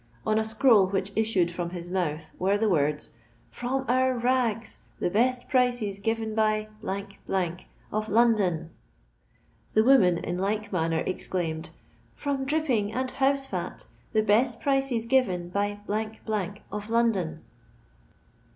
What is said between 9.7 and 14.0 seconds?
The woman in like manner exclaimed:" From dripping and house fnt!